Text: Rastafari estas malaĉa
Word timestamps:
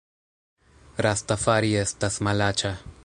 Rastafari 1.07 1.71
estas 1.83 2.19
malaĉa 2.29 2.75